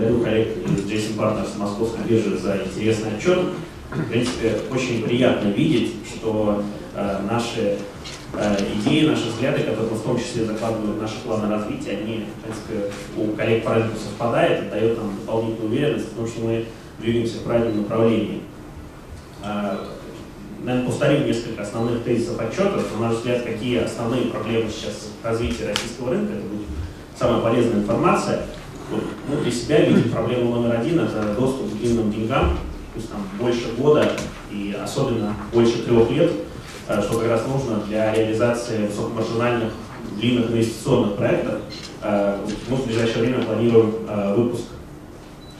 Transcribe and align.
благодарю 0.00 0.20
коллег 0.22 0.48
из 0.66 0.90
Jason 0.90 1.16
Partners 1.16 1.58
Московской 1.58 2.04
биржи 2.06 2.36
за 2.38 2.56
интересный 2.64 3.16
отчет. 3.16 3.38
В 3.90 4.08
принципе, 4.08 4.56
очень 4.70 5.02
приятно 5.02 5.48
видеть, 5.48 5.94
что 6.06 6.62
э, 6.94 7.18
наши 7.28 7.76
э, 8.34 8.56
идеи, 8.76 9.06
наши 9.06 9.28
взгляды, 9.28 9.62
которые 9.62 9.96
в 9.96 10.02
том 10.02 10.18
числе 10.18 10.44
закладываем 10.44 10.94
в 10.94 11.02
наши 11.02 11.18
планы 11.24 11.48
развития, 11.48 11.98
они, 11.98 12.24
в 12.24 12.42
принципе, 12.42 12.92
у 13.16 13.36
коллег 13.36 13.64
по 13.64 13.74
рынку 13.74 13.96
совпадают, 13.98 14.60
это 14.60 14.70
дает 14.70 14.96
нам 14.96 15.16
дополнительную 15.16 15.70
уверенность 15.70 16.12
в 16.12 16.16
том, 16.16 16.26
что 16.26 16.40
мы 16.40 16.64
двигаемся 16.98 17.38
в 17.38 17.42
правильном 17.42 17.82
направлении. 17.82 18.40
Э, 19.44 19.76
наверное, 20.62 20.86
повторю 20.86 21.26
несколько 21.26 21.62
основных 21.62 22.04
тезисов 22.04 22.40
отчета. 22.40 22.80
На 22.98 23.08
наш 23.08 23.16
взгляд, 23.16 23.42
какие 23.42 23.78
основные 23.80 24.26
проблемы 24.26 24.70
сейчас 24.70 25.10
развития 25.22 25.66
российского 25.66 26.10
рынка, 26.10 26.34
это 26.34 26.46
будет 26.46 26.66
самая 27.18 27.42
полезная 27.42 27.82
информация. 27.82 28.46
Мы 29.28 29.36
для 29.42 29.52
себя 29.52 29.84
видим 29.84 30.10
проблему 30.10 30.56
номер 30.56 30.80
один– 30.80 30.98
это 31.00 31.34
доступ 31.38 31.70
к 31.70 31.76
длинным 31.76 32.10
деньгам, 32.10 32.58
пусть 32.92 33.10
там 33.10 33.20
больше 33.38 33.72
года 33.78 34.10
и 34.50 34.76
особенно 34.82 35.34
больше 35.52 35.82
трех 35.84 36.10
лет, 36.10 36.32
э, 36.88 37.00
что 37.00 37.18
как 37.20 37.28
раз 37.28 37.46
нужно 37.46 37.76
для 37.86 38.12
реализации 38.12 38.86
высокомаржинальных 38.86 39.72
длинных 40.18 40.50
инвестиционных 40.50 41.16
проектов. 41.16 41.60
Э, 42.02 42.38
мы 42.68 42.76
в 42.76 42.86
ближайшее 42.86 43.26
время 43.26 43.44
планируем 43.44 43.94
э, 44.08 44.34
выпуск 44.34 44.64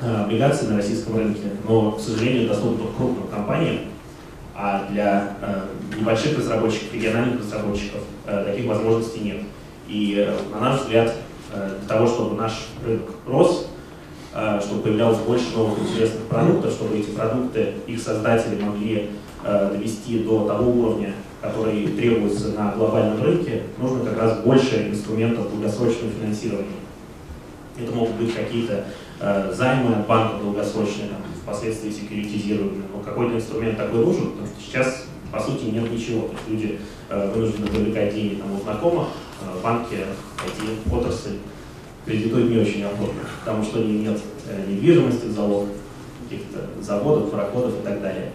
облигаций 0.00 0.66
на 0.66 0.78
российском 0.78 1.14
рынке, 1.18 1.42
но, 1.68 1.92
к 1.92 2.00
сожалению, 2.00 2.48
доступны 2.48 2.78
только 2.78 2.96
крупным 2.96 3.28
компаниям, 3.28 3.80
а 4.56 4.88
для 4.88 5.36
небольших 5.94 6.38
разработчиков, 6.38 6.94
региональных 6.94 7.40
разработчиков 7.40 8.00
таких 8.24 8.64
возможностей 8.64 9.20
нет. 9.20 9.36
И, 9.88 10.26
на 10.54 10.60
наш 10.60 10.80
взгляд, 10.80 11.14
для 11.52 11.88
того, 11.88 12.06
чтобы 12.06 12.36
наш 12.36 12.68
рынок 12.84 13.10
рос, 13.26 13.66
Э, 14.32 14.60
чтобы 14.60 14.82
появлялось 14.82 15.18
больше 15.18 15.56
новых 15.56 15.80
интересных 15.80 16.22
продуктов, 16.28 16.72
чтобы 16.72 16.96
эти 16.96 17.10
продукты, 17.10 17.74
их 17.88 18.00
создатели 18.00 18.62
могли 18.62 19.10
э, 19.42 19.70
довести 19.72 20.20
до 20.20 20.46
того 20.46 20.70
уровня, 20.70 21.14
который 21.40 21.88
требуется 21.88 22.50
на 22.50 22.70
глобальном 22.70 23.20
рынке, 23.20 23.62
нужно 23.78 24.04
как 24.04 24.20
раз 24.20 24.38
больше 24.38 24.88
инструментов 24.88 25.50
долгосрочного 25.50 26.12
финансирования. 26.12 26.78
Это 27.76 27.92
могут 27.92 28.14
быть 28.14 28.32
какие-то 28.32 28.84
э, 29.18 29.52
займы 29.52 29.96
от 29.96 30.06
банка 30.06 30.36
долгосрочные, 30.40 31.08
там, 31.08 31.22
впоследствии 31.42 31.90
секьюритизируемые, 31.90 32.84
но 32.94 33.02
какой-то 33.02 33.34
инструмент 33.34 33.78
такой 33.78 34.04
нужен, 34.04 34.30
потому 34.30 34.46
что 34.46 34.56
сейчас, 34.64 35.06
по 35.30 35.40
сути, 35.40 35.64
нет 35.66 35.90
ничего. 35.90 36.28
То 36.28 36.34
есть 36.34 36.48
люди 36.48 36.78
э, 37.08 37.32
вынуждены 37.32 37.66
привлекать 37.68 38.14
деньги 38.14 38.36
там, 38.36 38.52
у 38.52 38.62
знакомых, 38.62 39.08
э, 39.42 39.62
банки, 39.62 39.98
IT-отрасль, 40.46 41.38
кредитуют 42.04 42.50
не 42.50 42.58
очень 42.58 42.84
охотно, 42.84 43.20
потому 43.44 43.62
что 43.62 43.78
нет 43.78 44.18
э, 44.48 44.70
недвижимости 44.70 45.26
в 45.26 45.32
залог, 45.32 45.66
каких-то 46.28 46.60
заводов, 46.80 47.30
пароходов 47.30 47.72
и 47.80 47.84
так 47.84 48.00
далее. 48.00 48.32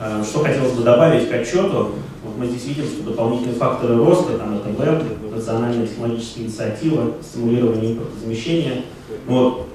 А, 0.00 0.24
что 0.24 0.40
хотелось 0.40 0.72
бы 0.72 0.82
добавить 0.82 1.28
к 1.28 1.32
отчету, 1.32 1.92
вот 2.24 2.36
мы 2.36 2.46
здесь 2.46 2.66
видим, 2.66 2.84
что 2.84 3.02
дополнительные 3.02 3.54
факторы 3.54 3.96
роста, 3.96 4.38
там 4.38 4.56
это 4.56 4.68
ВЭБ, 4.70 5.34
национальная 5.34 5.86
технологическая 5.86 6.42
инициатива, 6.42 7.12
стимулирование 7.22 7.92
импортозамещения. 7.92 8.84
Но 9.26 9.50
вот, 9.50 9.68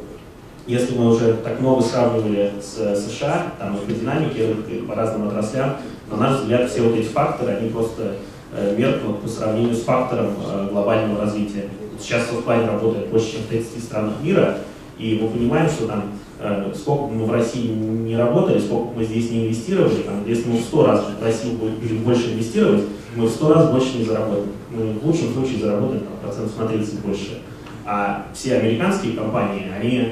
если 0.67 0.97
мы 0.97 1.11
уже 1.11 1.33
так 1.35 1.59
много 1.59 1.81
сравнивали 1.81 2.53
с 2.61 2.99
США, 2.99 3.53
там 3.59 3.77
и 3.77 3.85
по 3.85 3.91
динамике 3.91 4.47
рынка, 4.47 4.71
и 4.71 4.81
по 4.81 4.95
разным 4.95 5.27
отраслям, 5.27 5.77
на 6.09 6.17
наш 6.17 6.41
взгляд, 6.41 6.69
все 6.69 6.81
вот 6.81 6.95
эти 6.95 7.07
факторы, 7.07 7.53
они 7.53 7.69
просто 7.69 8.15
э, 8.53 8.75
меркнут 8.77 9.21
по 9.21 9.27
сравнению 9.27 9.75
с 9.75 9.81
фактором 9.81 10.33
э, 10.45 10.69
глобального 10.71 11.21
развития. 11.21 11.69
Сейчас 11.99 12.27
Softline 12.27 12.65
работает 12.67 13.07
больше, 13.09 13.33
чем 13.33 13.41
в 13.41 13.47
30 13.47 13.83
странах 13.83 14.13
мира, 14.21 14.57
и 14.97 15.19
мы 15.21 15.29
понимаем, 15.29 15.69
что 15.69 15.87
там 15.87 16.03
э, 16.39 16.71
сколько 16.75 17.05
бы 17.05 17.15
мы 17.15 17.25
в 17.25 17.31
России 17.31 17.67
не 17.67 18.15
работали, 18.15 18.59
сколько 18.59 18.85
бы 18.85 18.97
мы 18.97 19.03
здесь 19.03 19.29
не 19.31 19.45
инвестировали, 19.45 20.01
там, 20.03 20.25
если 20.27 20.49
мы 20.49 20.57
в 20.57 20.61
100 20.61 20.85
раз 20.85 21.05
в 21.19 21.23
России 21.23 21.55
будем 21.55 22.03
больше 22.03 22.33
инвестировать, 22.33 22.83
мы 23.15 23.27
в 23.27 23.29
100 23.29 23.53
раз 23.53 23.69
больше 23.69 23.97
не 23.97 24.05
заработаем. 24.05 24.47
Мы 24.71 24.93
в 24.93 25.05
лучшем 25.05 25.33
случае 25.33 25.59
заработаем 25.59 26.01
там, 26.01 26.17
процентов 26.21 26.57
на 26.59 26.67
30 26.67 26.99
больше. 26.99 27.41
А 27.85 28.25
все 28.33 28.55
американские 28.55 29.13
компании, 29.13 29.71
они 29.77 29.97
э, 29.97 30.11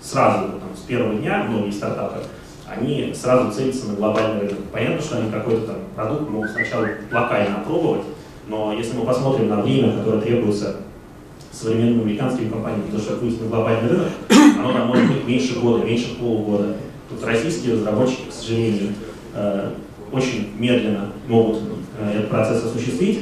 сразу, 0.00 0.48
там, 0.48 0.70
с 0.76 0.80
первого 0.80 1.14
дня, 1.14 1.44
многие 1.44 1.70
стартапы, 1.70 2.18
они 2.66 3.12
сразу 3.14 3.52
целятся 3.52 3.88
на 3.88 3.94
глобальный 3.94 4.40
рынок. 4.40 4.58
Понятно, 4.72 5.00
что 5.00 5.18
они 5.18 5.30
какой-то 5.30 5.66
там 5.66 5.76
продукт 5.94 6.30
могут 6.30 6.50
сначала 6.50 6.88
локально 7.12 7.56
опробовать, 7.58 8.02
но 8.48 8.72
если 8.72 8.96
мы 8.96 9.04
посмотрим 9.04 9.48
на 9.48 9.62
время, 9.62 9.96
которое 9.96 10.20
требуется 10.20 10.76
современным 11.52 12.02
американским 12.02 12.50
компаниям, 12.50 12.88
того, 12.88 13.02
чтобы 13.02 13.20
выйти 13.20 13.42
на 13.42 13.48
глобальный 13.48 13.90
рынок, 13.90 14.08
оно 14.58 14.72
там 14.72 14.86
может 14.88 15.08
быть 15.08 15.26
меньше 15.26 15.60
года, 15.60 15.84
меньше 15.84 16.16
полугода. 16.16 16.76
Тут 17.08 17.24
российские 17.24 17.74
разработчики, 17.74 18.28
к 18.28 18.32
сожалению, 18.32 18.92
э, 19.34 19.70
очень 20.10 20.52
медленно 20.58 21.12
могут 21.28 21.58
э, 21.98 22.18
этот 22.18 22.30
процесс 22.30 22.64
осуществить, 22.64 23.20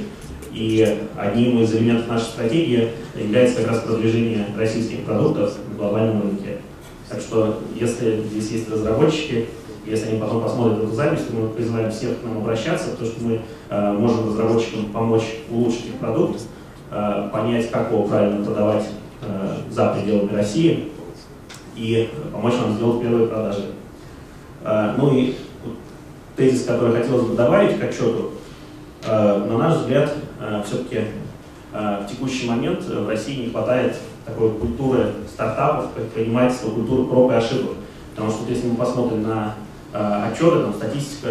и 0.53 0.99
одним 1.17 1.63
из 1.63 1.75
элементов 1.75 2.09
нашей 2.09 2.25
стратегии 2.25 2.91
является 3.17 3.63
как 3.63 3.73
раз 3.73 3.81
продвижение 3.81 4.47
российских 4.57 5.05
продуктов 5.05 5.57
на 5.71 5.77
глобальном 5.77 6.23
рынке. 6.23 6.59
Так 7.09 7.21
что, 7.21 7.61
если 7.75 8.23
здесь 8.31 8.51
есть 8.51 8.71
разработчики, 8.71 9.47
если 9.85 10.11
они 10.11 10.21
потом 10.21 10.43
посмотрят 10.43 10.85
эту 10.85 10.95
запись, 10.95 11.23
то 11.29 11.35
мы 11.35 11.49
призываем 11.49 11.91
всех 11.91 12.21
к 12.21 12.25
нам 12.25 12.39
обращаться, 12.39 12.91
потому 12.91 13.11
что 13.11 13.25
мы 13.25 13.41
э, 13.69 13.93
можем 13.93 14.29
разработчикам 14.29 14.87
помочь 14.87 15.25
улучшить 15.51 15.87
их 15.87 15.95
продукт, 15.95 16.41
э, 16.91 17.29
понять, 17.33 17.71
как 17.71 17.91
его 17.91 18.05
правильно 18.05 18.45
продавать 18.45 18.85
э, 19.23 19.57
за 19.71 19.89
пределами 19.89 20.37
России 20.37 20.89
и 21.75 22.09
помочь 22.33 22.55
нам 22.55 22.75
сделать 22.75 23.03
первые 23.03 23.27
продажи. 23.27 23.65
Э, 24.63 24.95
ну 24.97 25.17
и 25.17 25.35
тезис, 26.37 26.65
который 26.65 26.95
хотелось 26.95 27.27
бы 27.27 27.35
добавить 27.35 27.79
к 27.79 27.83
отчету, 27.83 28.33
на 29.09 29.59
наш 29.59 29.79
взгляд, 29.79 30.13
э, 30.41 30.63
все-таки 30.67 31.01
э, 31.73 32.05
в 32.05 32.11
текущий 32.11 32.49
момент 32.49 32.85
в 32.85 33.09
России 33.09 33.45
не 33.45 33.51
хватает 33.51 33.97
такой 34.25 34.51
культуры 34.51 35.13
стартапов, 35.33 35.93
предпринимательства, 35.93 36.71
культуры 36.71 37.05
проб 37.05 37.33
и 37.33 37.35
ошибок. 37.35 37.73
Потому 38.15 38.31
что 38.31 38.49
если 38.49 38.69
мы 38.69 38.77
посмотрим 38.77 39.23
на 39.23 39.55
Э, 39.95 40.31
отчеты, 40.31 40.63
там, 40.63 40.73
статистика, 40.73 41.29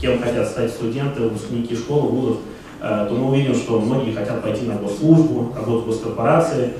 кем 0.00 0.18
хотят 0.18 0.48
стать 0.48 0.70
студенты, 0.70 1.20
выпускники 1.20 1.76
школы, 1.76 2.08
вузов, 2.08 2.36
э, 2.80 3.06
то 3.08 3.14
мы 3.14 3.28
увидим, 3.28 3.54
что 3.54 3.78
многие 3.78 4.12
хотят 4.12 4.42
пойти 4.42 4.64
на 4.64 4.76
госслужбу, 4.76 5.52
работать 5.54 5.84
в 5.84 5.86
госкорпорации, 5.88 6.72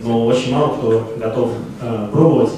но 0.00 0.24
очень 0.24 0.52
мало 0.52 0.76
кто 0.76 1.14
готов 1.18 1.50
э, 1.82 2.08
пробовать 2.12 2.52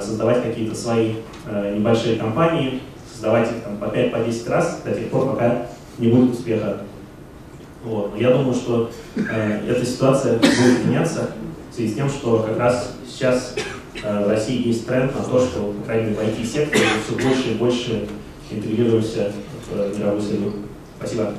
создавать 0.00 0.42
какие-то 0.42 0.74
свои 0.74 1.14
небольшие 1.46 2.16
компании, 2.16 2.80
создавать 3.12 3.48
их 3.48 3.62
там, 3.62 3.76
по 3.76 3.84
5-10 3.94 4.44
по 4.44 4.50
раз 4.50 4.82
до 4.84 4.92
тех 4.92 5.08
пор, 5.08 5.30
пока 5.30 5.68
не 5.98 6.08
будет 6.08 6.34
успеха. 6.34 6.82
Вот. 7.84 8.12
Но 8.12 8.20
я 8.20 8.30
думаю, 8.30 8.54
что 8.54 8.90
э, 9.16 9.68
эта 9.68 9.84
ситуация 9.84 10.38
будет 10.38 10.84
меняться 10.84 11.30
в 11.70 11.74
связи 11.74 11.92
с 11.92 11.96
тем, 11.96 12.08
что 12.08 12.40
как 12.40 12.58
раз 12.58 12.92
сейчас 13.08 13.54
Э, 14.02 14.24
в 14.24 14.28
России 14.28 14.68
есть 14.68 14.86
тренд 14.86 15.14
на 15.14 15.22
то, 15.22 15.44
что, 15.44 15.72
по 15.72 15.84
крайней 15.84 16.10
мере, 16.10 16.16
в 16.16 16.20
IT-секторе 16.20 16.84
все 17.04 17.14
больше 17.14 17.50
и 17.50 17.54
больше 17.54 18.08
интегрируемся 18.50 19.32
в 19.70 19.98
мировую 19.98 20.22
среду. 20.22 20.52
Спасибо. 20.98 21.34